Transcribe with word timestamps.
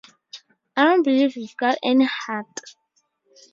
I 0.75 0.83
don't 0.85 1.03
believe 1.03 1.37
you've 1.37 1.55
got 1.57 1.77
any 1.83 2.05
heart. 2.05 2.59